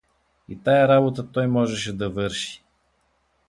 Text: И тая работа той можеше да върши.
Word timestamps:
И 0.49 0.55
тая 0.55 0.87
работа 0.87 1.31
той 1.31 1.47
можеше 1.47 1.93
да 1.97 2.09
върши. 2.09 2.63